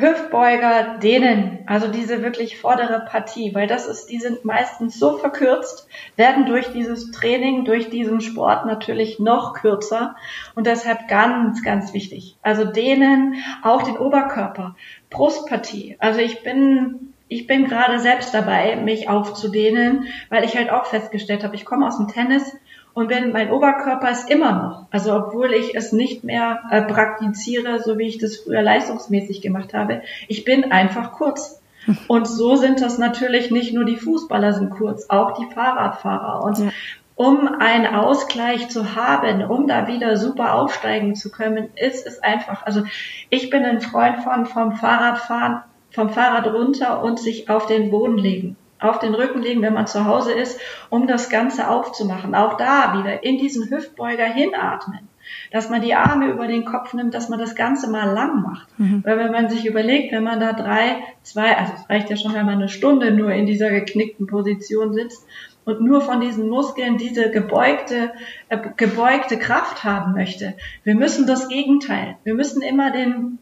[0.00, 5.88] Hüftbeuger, denen, also diese wirklich vordere Partie, weil das ist, die sind meistens so verkürzt,
[6.16, 10.16] werden durch dieses Training, durch diesen Sport natürlich noch kürzer
[10.54, 12.36] und deshalb ganz, ganz wichtig.
[12.42, 14.74] Also denen auch den Oberkörper,
[15.10, 15.96] Brustpartie.
[15.98, 21.42] Also ich bin ich bin gerade selbst dabei, mich aufzudehnen, weil ich halt auch festgestellt
[21.42, 22.54] habe, ich komme aus dem Tennis
[22.94, 27.82] und wenn mein Oberkörper ist immer noch, also obwohl ich es nicht mehr äh, praktiziere,
[27.82, 31.60] so wie ich das früher leistungsmäßig gemacht habe, ich bin einfach kurz.
[32.08, 36.44] Und so sind das natürlich nicht nur die Fußballer sind kurz, auch die Fahrradfahrer.
[36.44, 36.70] Und ja.
[37.16, 42.64] um einen Ausgleich zu haben, um da wieder super aufsteigen zu können, ist es einfach.
[42.64, 42.84] Also
[43.28, 48.18] ich bin ein Freund von vom Fahrradfahren, vom Fahrrad runter und sich auf den Boden
[48.18, 50.60] legen auf den Rücken legen, wenn man zu Hause ist,
[50.90, 52.34] um das Ganze aufzumachen.
[52.34, 55.08] Auch da wieder in diesen Hüftbeuger hinatmen.
[55.50, 58.68] Dass man die Arme über den Kopf nimmt, dass man das Ganze mal lang macht.
[58.78, 59.02] Mhm.
[59.04, 62.34] Weil wenn man sich überlegt, wenn man da drei, zwei, also es reicht ja schon,
[62.34, 65.26] wenn man eine Stunde nur in dieser geknickten Position sitzt
[65.64, 68.12] und nur von diesen Muskeln diese gebeugte,
[68.48, 70.54] äh, gebeugte Kraft haben möchte.
[70.82, 72.16] Wir müssen das Gegenteil.
[72.24, 73.38] Wir müssen immer den,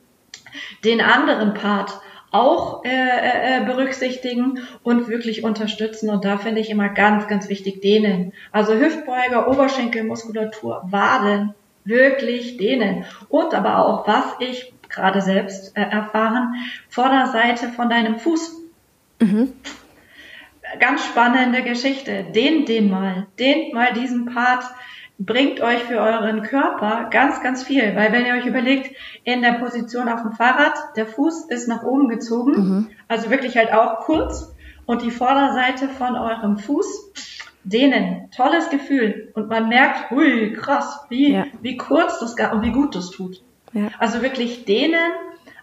[0.85, 2.01] den anderen Part
[2.33, 6.11] auch äh, äh, äh, berücksichtigen und wirklich unterstützen.
[6.11, 8.33] Und da finde ich immer ganz, ganz wichtig dehnen.
[8.51, 13.05] Also Hüftbeuger, Oberschenkelmuskulatur, Waden, wirklich dehnen.
[13.29, 16.55] Und aber auch, was ich gerade selbst äh, erfahren,
[16.89, 18.63] Vorderseite von deinem Fuß.
[19.21, 19.53] Mhm.
[20.81, 22.25] Ganz spannende Geschichte.
[22.35, 23.27] Dehnt den mal.
[23.39, 24.65] Dehnt mal diesen Part
[25.19, 27.95] bringt euch für euren Körper ganz, ganz viel.
[27.95, 31.83] Weil wenn ihr euch überlegt, in der Position auf dem Fahrrad, der Fuß ist nach
[31.83, 32.91] oben gezogen, mhm.
[33.09, 34.55] also wirklich halt auch kurz
[34.87, 37.13] und die Vorderseite von eurem Fuß
[37.65, 38.29] dehnen.
[38.37, 39.33] Tolles Gefühl.
[39.35, 41.47] Und man merkt, hui, krass, wie, ja.
[41.61, 43.43] wie kurz das und wie gut das tut.
[43.73, 43.89] Ja.
[43.99, 45.13] Also wirklich dehnen,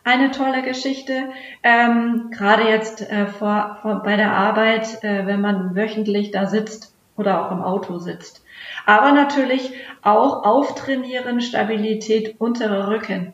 [0.04, 1.30] eine tolle Geschichte.
[1.64, 6.94] Ähm, Gerade jetzt äh, vor, vor, bei der Arbeit, äh, wenn man wöchentlich da sitzt
[7.18, 8.44] oder auch im Auto sitzt.
[8.86, 13.34] Aber natürlich auch auftrainieren, Stabilität, unterer Rücken.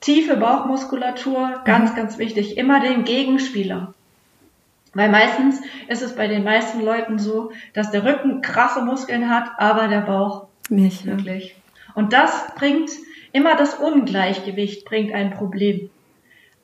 [0.00, 1.96] Tiefe Bauchmuskulatur, ganz, mhm.
[1.96, 2.56] ganz wichtig.
[2.56, 3.94] Immer den Gegenspieler.
[4.94, 9.50] Weil meistens ist es bei den meisten Leuten so, dass der Rücken krasse Muskeln hat,
[9.58, 11.54] aber der Bauch nicht wirklich.
[11.94, 12.90] Und das bringt
[13.32, 15.90] immer das Ungleichgewicht, bringt ein Problem.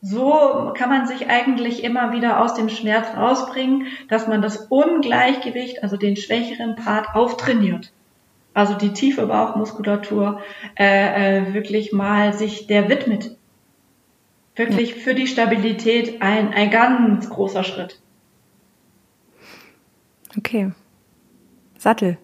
[0.07, 5.83] So kann man sich eigentlich immer wieder aus dem Schmerz rausbringen, dass man das Ungleichgewicht,
[5.83, 7.91] also den schwächeren Part, auftrainiert
[8.55, 10.41] also die tiefe Bauchmuskulatur,
[10.79, 13.37] äh, äh, wirklich mal sich der widmet.
[14.55, 18.01] Wirklich für die Stabilität ein, ein ganz großer Schritt.
[20.39, 20.71] Okay.
[21.77, 22.17] Sattel.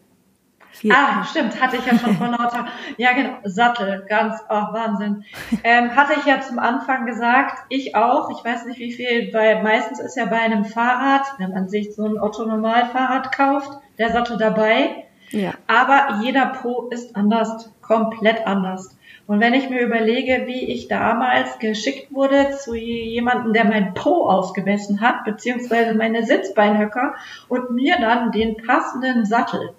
[0.80, 0.92] Viel.
[0.92, 2.64] Ah, stimmt, hatte ich ja schon vor lauter,
[2.96, 5.24] ja genau, Sattel, ganz, oh, Wahnsinn.
[5.62, 9.62] Ähm, hatte ich ja zum Anfang gesagt, ich auch, ich weiß nicht wie viel, weil
[9.62, 14.38] meistens ist ja bei einem Fahrrad, wenn man sich so ein Otto-Normal-Fahrrad kauft, der Sattel
[14.38, 15.04] dabei.
[15.32, 15.52] Ja.
[15.66, 18.96] Aber jeder Po ist anders, komplett anders.
[19.26, 24.30] Und wenn ich mir überlege, wie ich damals geschickt wurde zu jemandem, der mein Po
[24.30, 27.16] ausgemessen hat, beziehungsweise meine Sitzbeinhöcker
[27.48, 29.74] und mir dann den passenden Sattel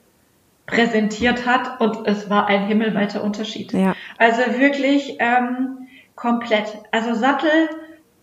[0.72, 3.74] präsentiert hat und es war ein himmelweiter Unterschied.
[3.74, 3.96] Ja.
[4.18, 6.78] Also wirklich ähm, komplett.
[6.92, 7.52] Also Sattel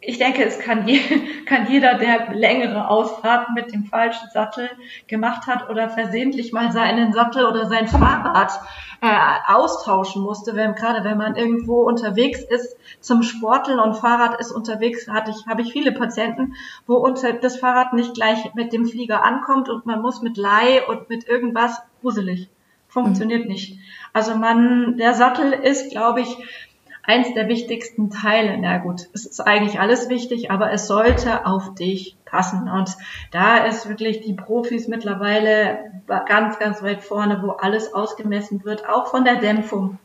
[0.00, 1.00] ich denke, es kann, je,
[1.46, 4.70] kann jeder, der längere Ausfahrten mit dem falschen Sattel
[5.06, 8.60] gemacht hat oder versehentlich mal seinen Sattel oder sein Fahrrad
[9.00, 14.52] äh, austauschen musste, wenn, gerade wenn man irgendwo unterwegs ist zum Sporteln und Fahrrad ist
[14.52, 16.54] unterwegs, hatte ich, habe ich viele Patienten,
[16.86, 20.86] wo unter das Fahrrad nicht gleich mit dem Flieger ankommt und man muss mit Leih
[20.88, 22.48] und mit irgendwas gruselig.
[22.88, 23.52] Funktioniert mhm.
[23.52, 23.78] nicht.
[24.14, 26.36] Also man, der Sattel ist, glaube ich,
[27.08, 28.58] eins der wichtigsten Teile.
[28.58, 32.68] Na gut, es ist eigentlich alles wichtig, aber es sollte auf dich passen.
[32.68, 32.96] Und
[33.30, 35.78] da ist wirklich die Profis mittlerweile
[36.26, 39.98] ganz, ganz weit vorne, wo alles ausgemessen wird, auch von der Dämpfung.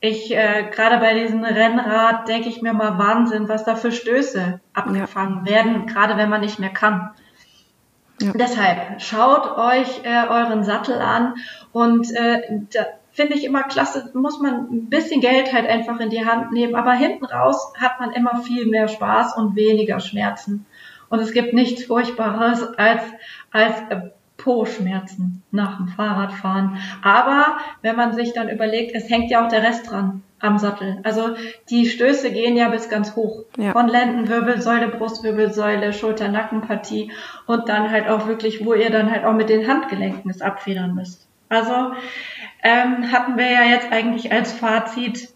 [0.00, 4.60] Ich, äh, gerade bei diesem Rennrad denke ich mir mal Wahnsinn, was da für Stöße
[4.74, 5.52] abgefangen ja.
[5.52, 7.10] werden, gerade wenn man nicht mehr kann.
[8.20, 8.32] Ja.
[8.34, 11.36] Deshalb schaut euch äh, euren Sattel an
[11.72, 16.10] und äh, da, finde ich immer klasse, muss man ein bisschen Geld halt einfach in
[16.10, 20.66] die Hand nehmen, aber hinten raus hat man immer viel mehr Spaß und weniger Schmerzen.
[21.08, 23.02] Und es gibt nichts Furchtbares als,
[23.52, 26.78] als äh, Po-Schmerzen nach dem Fahrradfahren.
[27.02, 30.98] Aber wenn man sich dann überlegt, es hängt ja auch der Rest dran am Sattel.
[31.04, 31.36] Also
[31.70, 33.44] die Stöße gehen ja bis ganz hoch.
[33.56, 33.70] Ja.
[33.72, 37.12] Von Lendenwirbelsäule, Brustwirbelsäule, Schulter-Nackenpartie
[37.46, 40.96] und dann halt auch wirklich, wo ihr dann halt auch mit den Handgelenken es abfedern
[40.96, 41.28] müsst.
[41.48, 41.92] Also
[42.62, 45.28] ähm, hatten wir ja jetzt eigentlich als Fazit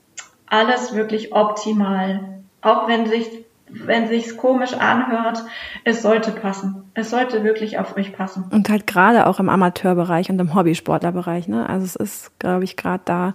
[0.47, 2.43] alles wirklich optimal.
[2.63, 3.29] Auch wenn sich
[3.71, 5.45] wenn sich's komisch anhört,
[5.85, 6.91] es sollte passen.
[6.95, 8.45] Es sollte wirklich auf euch passen.
[8.51, 11.69] Und halt gerade auch im Amateurbereich und im Hobbysportlerbereich, ne?
[11.69, 13.35] Also es ist, glaube ich, gerade da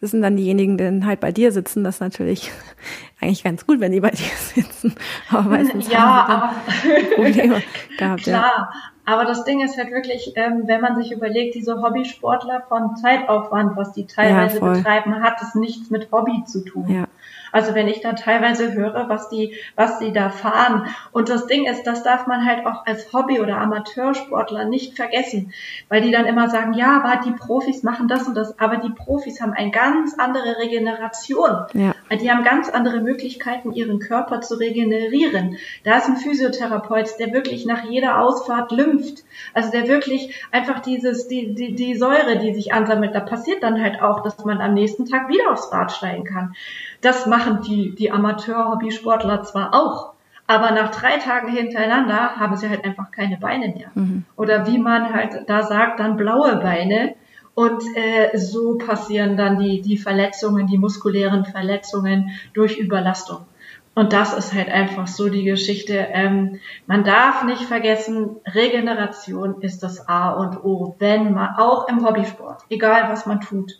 [0.00, 1.84] das sind dann diejenigen, die dann halt bei dir sitzen.
[1.84, 2.50] Das ist natürlich
[3.20, 4.94] eigentlich ganz gut, wenn die bei dir sitzen.
[5.30, 7.62] Aber meistens ja, haben sie aber Probleme
[7.98, 8.22] gehabt.
[8.22, 8.70] Klar, ja.
[9.10, 13.76] Aber das Ding ist halt wirklich, ähm, wenn man sich überlegt, diese Hobbysportler von Zeitaufwand,
[13.76, 16.86] was die teilweise ja, betreiben, hat es nichts mit Hobby zu tun.
[16.88, 17.04] Ja.
[17.52, 20.86] Also wenn ich da teilweise höre, was die, was die da fahren.
[21.12, 25.52] Und das Ding ist, das darf man halt auch als Hobby- oder Amateursportler nicht vergessen,
[25.88, 28.90] weil die dann immer sagen, ja, aber die Profis machen das und das, aber die
[28.90, 31.66] Profis haben eine ganz andere Regeneration.
[31.74, 31.94] Ja.
[32.10, 35.56] Die haben ganz andere Möglichkeiten, ihren Körper zu regenerieren.
[35.84, 39.24] Da ist ein Physiotherapeut, der wirklich nach jeder Ausfahrt lympht.
[39.54, 43.80] Also der wirklich einfach dieses, die, die, die Säure, die sich ansammelt, da passiert dann
[43.80, 46.54] halt auch, dass man am nächsten Tag wieder aufs Rad steigen kann.
[47.00, 50.12] Das machen die, die Amateur-Hobbysportler zwar auch,
[50.46, 53.90] aber nach drei Tagen hintereinander haben sie halt einfach keine Beine mehr.
[53.94, 54.24] Mhm.
[54.36, 57.14] Oder wie man halt da sagt, dann blaue Beine.
[57.54, 63.46] Und äh, so passieren dann die, die Verletzungen, die muskulären Verletzungen durch Überlastung.
[63.94, 65.94] Und das ist halt einfach so die Geschichte.
[65.94, 72.04] Ähm, man darf nicht vergessen, Regeneration ist das A und O, wenn man auch im
[72.04, 73.78] Hobbysport, egal was man tut,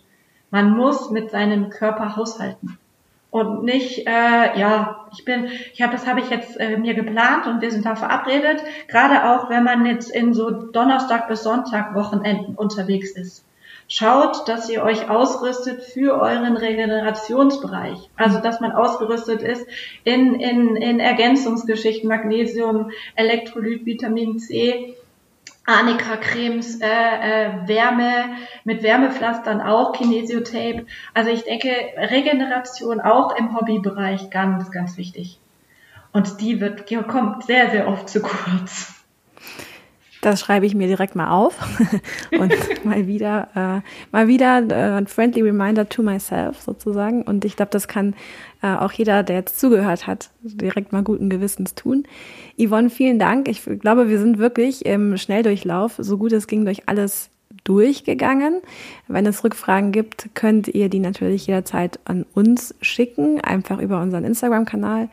[0.51, 2.79] man muss mit seinem Körper haushalten
[3.31, 7.47] und nicht, äh, ja, ich bin, ich habe das habe ich jetzt äh, mir geplant
[7.47, 8.63] und wir sind da verabredet.
[8.89, 13.45] Gerade auch, wenn man jetzt in so Donnerstag bis Sonntag Wochenenden unterwegs ist.
[13.93, 18.09] Schaut, dass ihr euch ausrüstet für euren Regenerationsbereich.
[18.17, 19.67] Also, dass man ausgerüstet ist
[20.05, 24.95] in, in, in Ergänzungsgeschichten, Magnesium, Elektrolyt, Vitamin C,
[25.67, 28.31] Arnika-Cremes, äh, äh, Wärme,
[28.65, 30.87] mit Wärmepflastern auch, Kinesiotape.
[31.15, 35.39] Also ich denke, Regeneration auch im Hobbybereich ganz, ganz wichtig.
[36.13, 38.95] Und die wird, kommt sehr, sehr oft zu kurz.
[40.23, 41.57] Das schreibe ich mir direkt mal auf
[42.39, 42.53] und
[42.85, 47.23] mal wieder, äh, mal wieder äh, ein friendly reminder to myself sozusagen.
[47.23, 48.15] Und ich glaube, das kann
[48.63, 52.05] äh, auch jeder, der jetzt zugehört hat, direkt mal guten Gewissens tun.
[52.59, 53.49] Yvonne, vielen Dank.
[53.49, 57.31] Ich glaube, wir sind wirklich im Schnelldurchlauf, so gut es ging, durch alles
[57.65, 58.61] durchgegangen.
[59.09, 64.25] Wenn es Rückfragen gibt, könnt ihr die natürlich jederzeit an uns schicken, einfach über unseren
[64.25, 65.09] Instagram-Kanal.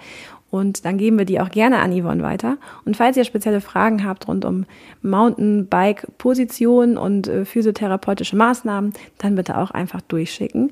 [0.50, 2.58] Und dann geben wir die auch gerne an Yvonne weiter.
[2.86, 4.66] Und falls ihr spezielle Fragen habt rund um
[5.02, 10.72] Mountainbike-Position und äh, physiotherapeutische Maßnahmen, dann bitte auch einfach durchschicken.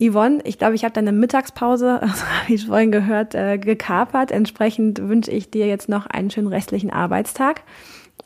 [0.00, 4.30] Yvonne, ich glaube, ich habe deine Mittagspause, also habe ich vorhin gehört, äh, gekapert.
[4.30, 7.62] Entsprechend wünsche ich dir jetzt noch einen schönen restlichen Arbeitstag.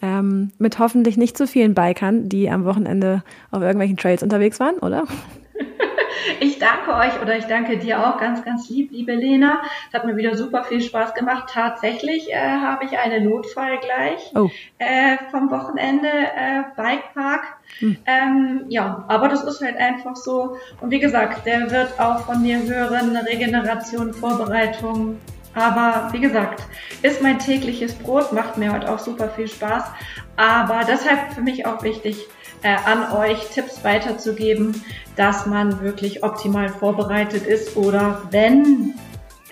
[0.01, 4.79] ähm, mit hoffentlich nicht zu vielen Bikern, die am Wochenende auf irgendwelchen Trails unterwegs waren,
[4.79, 5.05] oder?
[6.41, 9.61] Ich danke euch oder ich danke dir auch ganz, ganz lieb, liebe Lena.
[9.89, 11.51] Es hat mir wieder super viel Spaß gemacht.
[11.53, 14.51] Tatsächlich äh, habe ich einen Notfall gleich oh.
[14.79, 17.57] äh, vom Wochenende äh, Bikepark.
[17.79, 17.97] Hm.
[18.07, 20.57] Ähm, ja, aber das ist halt einfach so.
[20.81, 25.19] Und wie gesagt, der wird auch von mir hören, Regeneration, Vorbereitung.
[25.55, 26.63] Aber wie gesagt,
[27.03, 29.85] ist mein tägliches Brot, macht mir heute auch super viel Spaß.
[30.37, 32.27] Aber deshalb für mich auch wichtig,
[32.63, 34.83] äh, an euch Tipps weiterzugeben,
[35.17, 38.95] dass man wirklich optimal vorbereitet ist oder wenn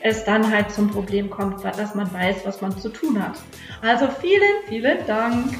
[0.03, 3.39] es dann halt zum Problem kommt, dass man weiß, was man zu tun hat.
[3.83, 5.57] Also vielen, vielen Dank.